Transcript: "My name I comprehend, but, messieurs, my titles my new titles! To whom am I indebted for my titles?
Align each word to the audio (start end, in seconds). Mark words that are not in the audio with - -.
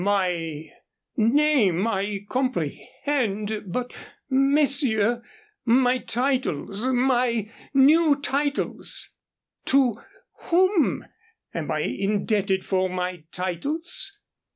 "My 0.03 0.71
name 1.15 1.85
I 1.85 2.25
comprehend, 2.27 3.65
but, 3.67 3.95
messieurs, 4.31 5.19
my 5.63 5.99
titles 5.99 6.87
my 6.87 7.51
new 7.75 8.19
titles! 8.19 9.13
To 9.65 10.01
whom 10.45 11.05
am 11.53 11.69
I 11.69 11.81
indebted 11.81 12.65
for 12.65 12.89
my 12.89 13.25
titles? 13.31 14.17